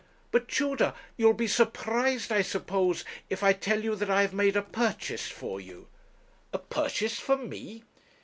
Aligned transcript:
But, 0.31 0.47
Tudor, 0.47 0.95
you'll 1.15 1.35
be 1.35 1.45
surprised, 1.47 2.31
I 2.31 2.41
suppose, 2.41 3.05
if 3.29 3.43
I 3.43 3.53
tell 3.53 3.83
you 3.83 3.95
that 3.97 4.09
I 4.09 4.21
have 4.23 4.33
made 4.33 4.55
a 4.55 4.63
purchase 4.63 5.27
for 5.27 5.61
you.' 5.61 5.89
'A 6.51 6.57
purchase 6.57 7.19
for 7.19 7.37
me!' 7.37 7.83